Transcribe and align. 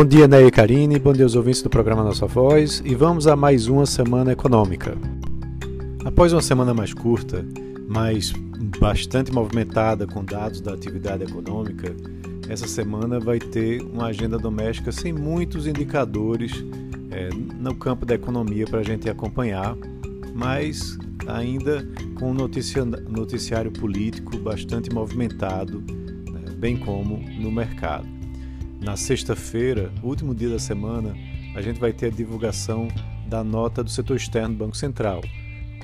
Bom 0.00 0.06
dia, 0.06 0.26
Ney 0.26 0.46
e 0.46 0.50
Karine, 0.50 0.98
bom 0.98 1.12
dia 1.12 1.26
aos 1.26 1.34
ouvintes 1.34 1.60
do 1.60 1.68
programa 1.68 2.02
Nossa 2.02 2.26
Voz 2.26 2.82
e 2.86 2.94
vamos 2.94 3.26
a 3.26 3.36
mais 3.36 3.68
uma 3.68 3.84
semana 3.84 4.32
econômica. 4.32 4.96
Após 6.06 6.32
uma 6.32 6.40
semana 6.40 6.72
mais 6.72 6.94
curta, 6.94 7.44
mas 7.86 8.32
bastante 8.80 9.30
movimentada 9.30 10.06
com 10.06 10.24
dados 10.24 10.62
da 10.62 10.72
atividade 10.72 11.24
econômica, 11.24 11.94
essa 12.48 12.66
semana 12.66 13.20
vai 13.20 13.38
ter 13.38 13.82
uma 13.82 14.06
agenda 14.06 14.38
doméstica 14.38 14.90
sem 14.90 15.12
muitos 15.12 15.66
indicadores 15.66 16.64
é, 17.10 17.28
no 17.28 17.74
campo 17.74 18.06
da 18.06 18.14
economia 18.14 18.64
para 18.66 18.80
a 18.80 18.82
gente 18.82 19.06
acompanhar, 19.06 19.76
mas 20.34 20.96
ainda 21.26 21.86
com 22.18 22.30
um 22.30 22.34
noticiário 22.34 23.70
político 23.70 24.38
bastante 24.38 24.90
movimentado, 24.90 25.84
né, 26.32 26.54
bem 26.56 26.78
como 26.78 27.22
no 27.38 27.52
mercado. 27.52 28.19
Na 28.80 28.96
sexta-feira, 28.96 29.92
último 30.02 30.34
dia 30.34 30.48
da 30.48 30.58
semana, 30.58 31.14
a 31.54 31.60
gente 31.60 31.78
vai 31.78 31.92
ter 31.92 32.06
a 32.06 32.10
divulgação 32.10 32.88
da 33.28 33.44
nota 33.44 33.84
do 33.84 33.90
setor 33.90 34.16
externo 34.16 34.54
do 34.54 34.64
Banco 34.64 34.76
Central, 34.76 35.20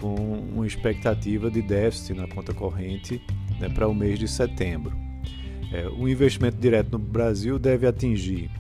com 0.01 0.15
uma 0.15 0.67
expectativa 0.67 1.51
de 1.51 1.61
déficit 1.61 2.15
na 2.15 2.27
conta 2.27 2.55
corrente 2.55 3.21
né, 3.61 3.69
para 3.69 3.87
o 3.87 3.95
mês 3.95 4.19
de 4.19 4.27
setembro. 4.27 4.97
É, 5.75 5.87
o 5.89 6.09
investimento 6.09 6.57
direto 6.57 6.93
no 6.93 6.99
Brasil 6.99 7.59
deve 7.59 7.87
atingir 7.87 8.51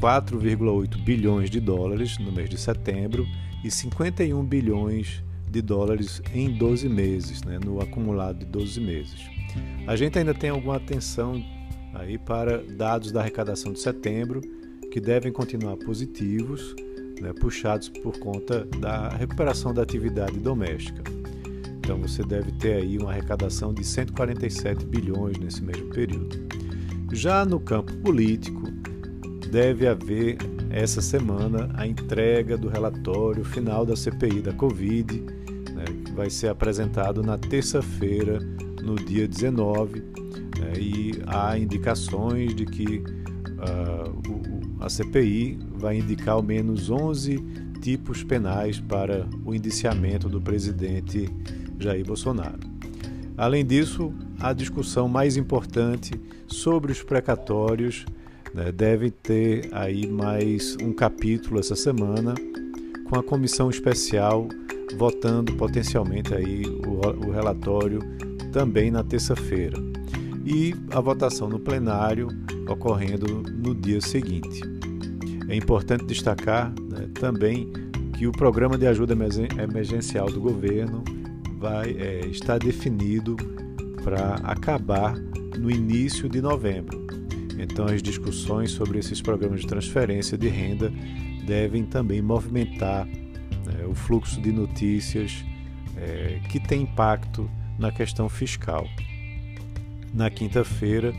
4,8 0.00 1.00
bilhões 1.04 1.48
de 1.48 1.60
dólares 1.60 2.18
no 2.18 2.32
mês 2.32 2.50
de 2.50 2.58
setembro 2.58 3.24
e 3.62 3.70
51 3.70 4.44
bilhões 4.44 5.22
de 5.48 5.62
dólares 5.62 6.20
em 6.34 6.50
12 6.50 6.88
meses, 6.88 7.44
né, 7.44 7.60
no 7.64 7.80
acumulado 7.80 8.40
de 8.40 8.44
12 8.46 8.80
meses. 8.80 9.20
A 9.86 9.94
gente 9.94 10.18
ainda 10.18 10.34
tem 10.34 10.50
alguma 10.50 10.76
atenção 10.76 11.40
aí 11.98 12.18
para 12.18 12.62
dados 12.62 13.12
da 13.12 13.20
arrecadação 13.20 13.72
de 13.72 13.80
setembro, 13.80 14.40
que 14.90 15.00
devem 15.00 15.32
continuar 15.32 15.76
positivos, 15.76 16.74
né, 17.20 17.32
puxados 17.32 17.88
por 17.88 18.18
conta 18.18 18.64
da 18.80 19.08
recuperação 19.08 19.72
da 19.72 19.82
atividade 19.82 20.38
doméstica. 20.38 21.02
Então 21.78 21.98
você 22.00 22.22
deve 22.24 22.52
ter 22.52 22.74
aí 22.74 22.98
uma 22.98 23.10
arrecadação 23.10 23.72
de 23.72 23.84
147 23.84 24.84
bilhões 24.84 25.38
nesse 25.38 25.62
mesmo 25.62 25.88
período. 25.90 26.36
Já 27.12 27.44
no 27.44 27.60
campo 27.60 27.92
político, 27.98 28.62
deve 29.50 29.86
haver 29.86 30.36
essa 30.70 31.00
semana 31.00 31.70
a 31.74 31.86
entrega 31.86 32.58
do 32.58 32.68
relatório 32.68 33.44
final 33.44 33.86
da 33.86 33.94
CPI 33.94 34.42
da 34.42 34.52
Covid, 34.52 35.20
né, 35.72 35.84
que 36.04 36.12
vai 36.12 36.28
ser 36.28 36.48
apresentado 36.48 37.22
na 37.22 37.38
terça-feira, 37.38 38.40
no 38.82 38.96
dia 38.96 39.28
19, 39.28 40.00
né, 40.00 40.04
e 40.78 41.12
há 41.26 41.58
indicações 41.58 42.54
de 42.54 42.64
que 42.64 42.98
uh, 42.98 44.76
a 44.80 44.88
CPI 44.88 45.58
vai 45.74 45.98
indicar 45.98 46.34
ao 46.34 46.42
menos 46.42 46.90
11 46.90 47.38
tipos 47.80 48.22
penais 48.22 48.80
para 48.80 49.28
o 49.44 49.54
indiciamento 49.54 50.28
do 50.28 50.40
presidente 50.40 51.28
Jair 51.78 52.04
Bolsonaro. 52.04 52.60
Além 53.36 53.64
disso, 53.64 54.12
a 54.40 54.52
discussão 54.52 55.08
mais 55.08 55.36
importante 55.36 56.12
sobre 56.46 56.92
os 56.92 57.02
precatórios 57.02 58.06
né, 58.54 58.72
deve 58.72 59.10
ter 59.10 59.68
aí 59.72 60.06
mais 60.06 60.76
um 60.82 60.92
capítulo 60.92 61.60
essa 61.60 61.76
semana 61.76 62.34
com 63.04 63.18
a 63.18 63.22
comissão 63.22 63.68
especial 63.68 64.48
votando 64.96 65.54
potencialmente 65.54 66.34
aí 66.34 66.64
o, 66.64 67.26
o 67.26 67.30
relatório 67.30 68.00
também 68.52 68.90
na 68.90 69.04
terça-feira 69.04 69.95
e 70.46 70.74
a 70.92 71.00
votação 71.00 71.48
no 71.48 71.58
plenário 71.58 72.28
ocorrendo 72.68 73.42
no 73.52 73.74
dia 73.74 74.00
seguinte. 74.00 74.60
É 75.48 75.56
importante 75.56 76.04
destacar 76.04 76.72
né, 76.88 77.08
também 77.14 77.70
que 78.16 78.26
o 78.26 78.32
programa 78.32 78.78
de 78.78 78.86
ajuda 78.86 79.14
emergencial 79.60 80.30
do 80.30 80.40
governo 80.40 81.04
vai 81.58 81.90
é, 81.90 82.20
estar 82.26 82.58
definido 82.58 83.36
para 84.02 84.36
acabar 84.44 85.16
no 85.58 85.70
início 85.70 86.28
de 86.28 86.40
novembro. 86.40 87.06
Então, 87.58 87.86
as 87.86 88.02
discussões 88.02 88.70
sobre 88.70 88.98
esses 88.98 89.20
programas 89.20 89.60
de 89.60 89.66
transferência 89.66 90.38
de 90.38 90.48
renda 90.48 90.92
devem 91.44 91.84
também 91.84 92.22
movimentar 92.22 93.06
né, 93.06 93.84
o 93.88 93.94
fluxo 93.94 94.40
de 94.40 94.52
notícias 94.52 95.44
é, 95.96 96.40
que 96.50 96.60
tem 96.60 96.82
impacto 96.82 97.50
na 97.78 97.90
questão 97.90 98.28
fiscal. 98.28 98.86
Na 100.16 100.30
quinta-feira, 100.30 101.12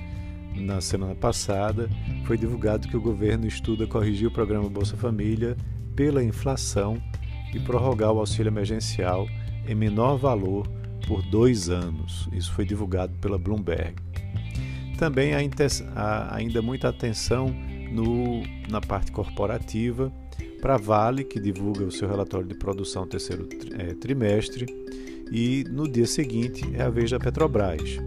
na 0.55 0.81
semana 0.81 1.13
passada, 1.13 1.87
foi 2.25 2.35
divulgado 2.35 2.87
que 2.87 2.97
o 2.97 3.01
governo 3.01 3.45
estuda 3.45 3.85
corrigir 3.85 4.27
o 4.27 4.31
programa 4.31 4.67
Bolsa 4.67 4.97
Família 4.97 5.55
pela 5.95 6.23
inflação 6.23 6.99
e 7.53 7.59
prorrogar 7.59 8.11
o 8.11 8.17
auxílio 8.17 8.49
emergencial 8.49 9.27
em 9.67 9.75
menor 9.75 10.17
valor 10.17 10.67
por 11.07 11.21
dois 11.21 11.69
anos. 11.69 12.27
Isso 12.33 12.51
foi 12.53 12.65
divulgado 12.65 13.13
pela 13.19 13.37
Bloomberg. 13.37 13.93
Também 14.97 15.35
há 15.35 16.35
ainda 16.35 16.59
muita 16.63 16.89
atenção 16.89 17.55
no, 17.91 18.41
na 18.67 18.81
parte 18.81 19.11
corporativa 19.11 20.11
para 20.59 20.73
a 20.73 20.79
Vale, 20.79 21.23
que 21.23 21.39
divulga 21.39 21.85
o 21.85 21.91
seu 21.91 22.09
relatório 22.09 22.47
de 22.47 22.55
produção 22.55 23.05
terceiro 23.05 23.47
é, 23.77 23.93
trimestre, 23.93 24.65
e 25.31 25.63
no 25.69 25.87
dia 25.87 26.07
seguinte 26.07 26.67
é 26.73 26.81
a 26.81 26.89
vez 26.89 27.11
da 27.11 27.19
Petrobras, 27.19 27.99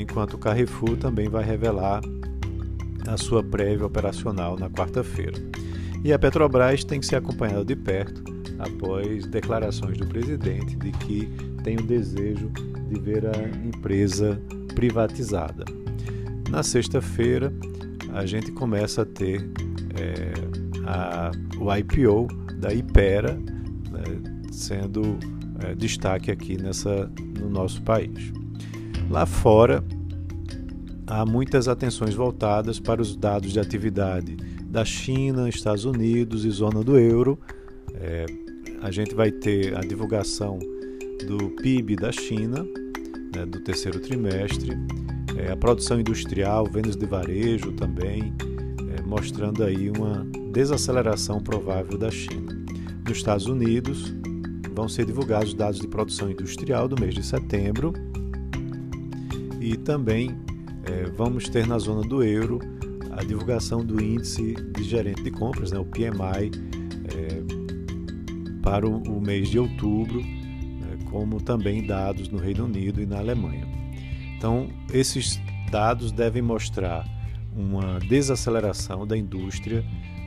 enquanto 0.00 0.34
o 0.34 0.38
Carrefour 0.38 0.96
também 0.96 1.28
vai 1.28 1.44
revelar 1.44 2.00
a 3.06 3.16
sua 3.16 3.42
prévia 3.42 3.86
operacional 3.86 4.58
na 4.58 4.70
quarta-feira. 4.70 5.38
E 6.02 6.12
a 6.12 6.18
Petrobras 6.18 6.82
tem 6.84 7.00
que 7.00 7.06
ser 7.06 7.16
acompanhada 7.16 7.64
de 7.64 7.76
perto 7.76 8.24
após 8.58 9.26
declarações 9.26 9.98
do 9.98 10.06
presidente 10.06 10.74
de 10.76 10.90
que 10.92 11.28
tem 11.62 11.76
o 11.76 11.82
desejo 11.82 12.50
de 12.88 12.98
ver 12.98 13.26
a 13.26 13.66
empresa 13.66 14.40
privatizada. 14.74 15.64
Na 16.48 16.62
sexta-feira, 16.62 17.52
a 18.12 18.24
gente 18.24 18.50
começa 18.52 19.02
a 19.02 19.04
ter 19.04 19.48
é, 19.94 20.32
a, 20.86 21.30
o 21.58 21.74
IPO 21.74 22.26
da 22.56 22.72
Ipera 22.72 23.34
né, 23.34 24.02
sendo 24.50 25.18
é, 25.62 25.74
destaque 25.74 26.30
aqui 26.30 26.60
nessa, 26.60 27.10
no 27.38 27.48
nosso 27.48 27.82
país. 27.82 28.32
Lá 29.10 29.26
fora, 29.26 29.82
há 31.04 31.26
muitas 31.26 31.66
atenções 31.66 32.14
voltadas 32.14 32.78
para 32.78 33.02
os 33.02 33.16
dados 33.16 33.52
de 33.52 33.58
atividade 33.58 34.36
da 34.66 34.84
China, 34.84 35.48
Estados 35.48 35.84
Unidos 35.84 36.44
e 36.44 36.50
zona 36.50 36.84
do 36.84 36.96
euro. 36.96 37.36
É, 37.92 38.24
a 38.80 38.92
gente 38.92 39.12
vai 39.12 39.32
ter 39.32 39.76
a 39.76 39.80
divulgação 39.80 40.60
do 41.26 41.50
PIB 41.60 41.96
da 41.96 42.12
China, 42.12 42.64
né, 43.34 43.44
do 43.44 43.58
terceiro 43.64 43.98
trimestre, 43.98 44.78
é, 45.36 45.50
a 45.50 45.56
produção 45.56 45.98
industrial, 45.98 46.64
vendas 46.66 46.94
de 46.94 47.04
varejo 47.04 47.72
também, 47.72 48.32
é, 48.96 49.02
mostrando 49.02 49.64
aí 49.64 49.90
uma 49.90 50.24
desaceleração 50.52 51.40
provável 51.40 51.98
da 51.98 52.12
China. 52.12 52.56
Nos 53.04 53.18
Estados 53.18 53.46
Unidos, 53.46 54.14
vão 54.72 54.88
ser 54.88 55.04
divulgados 55.04 55.52
dados 55.52 55.80
de 55.80 55.88
produção 55.88 56.30
industrial 56.30 56.86
do 56.86 56.94
mês 57.00 57.12
de 57.12 57.24
setembro 57.24 57.92
e 59.60 59.76
também 59.76 60.30
é, 60.84 61.04
vamos 61.10 61.48
ter 61.48 61.66
na 61.66 61.78
zona 61.78 62.06
do 62.08 62.24
euro 62.24 62.58
a 63.12 63.22
divulgação 63.22 63.84
do 63.84 64.02
índice 64.02 64.54
de 64.76 64.82
gerente 64.82 65.22
de 65.22 65.30
compras, 65.30 65.70
né, 65.70 65.78
o 65.78 65.84
PMI, 65.84 66.50
é, 67.14 68.62
para 68.62 68.88
o, 68.88 69.02
o, 69.02 69.20
mês 69.20 69.50
de 69.50 69.58
outubro, 69.58 70.22
né, 70.22 70.98
como 71.10 71.40
também 71.40 71.86
dados 71.86 72.28
no 72.28 72.38
Reino 72.38 72.64
Unido 72.64 73.02
e 73.02 73.06
na 73.06 73.18
Alemanha. 73.18 73.66
Então, 74.36 74.70
esses 74.92 75.38
dados 75.70 76.12
devem 76.12 76.40
mostrar 76.40 77.06
uma 77.54 77.98
desaceleração 77.98 79.06
da 79.06 79.16
indústria 79.16 79.84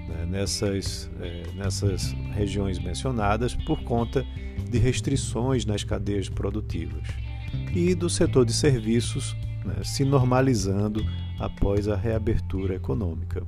né, 0.07 0.25
nessas, 0.27 1.09
é, 1.19 1.43
nessas 1.55 2.11
regiões 2.33 2.77
mencionadas 2.77 3.55
por 3.55 3.81
conta 3.83 4.23
de 4.69 4.77
restrições 4.77 5.65
nas 5.65 5.83
cadeias 5.83 6.29
produtivas 6.29 7.07
e 7.73 7.95
do 7.95 8.09
setor 8.09 8.45
de 8.45 8.53
serviços 8.53 9.35
né, 9.65 9.75
se 9.83 10.03
normalizando 10.03 11.05
após 11.39 11.87
a 11.87 11.95
reabertura 11.95 12.75
econômica. 12.75 13.43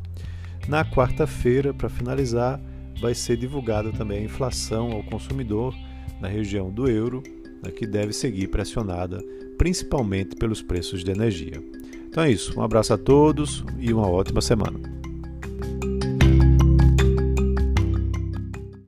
Na 0.68 0.84
quarta-feira, 0.84 1.74
para 1.74 1.90
finalizar, 1.90 2.60
vai 3.00 3.14
ser 3.14 3.38
divulgada 3.38 3.92
também 3.92 4.20
a 4.20 4.26
inflação 4.26 4.92
ao 4.92 5.04
consumidor 5.04 5.76
na 6.20 6.28
região 6.28 6.72
do 6.72 6.90
euro, 6.90 7.22
né, 7.64 7.72
que 7.72 7.86
deve 7.86 8.14
seguir 8.14 8.48
pressionada 8.48 9.24
principalmente 9.58 10.36
pelos 10.36 10.62
preços 10.62 11.04
de 11.04 11.12
energia. 11.12 11.64
Então 12.08 12.24
é 12.24 12.32
isso, 12.32 12.58
um 12.60 12.64
abraço 12.64 12.94
a 12.94 12.98
todos 12.98 13.64
e 13.80 13.94
uma 13.94 14.08
ótima 14.10 14.42
semana. 14.42 14.80